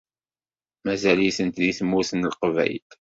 Mazal-itent 0.85 1.59
deg 1.61 1.75
Tmurt 1.79 2.11
n 2.15 2.23
Leqbayel. 2.31 2.89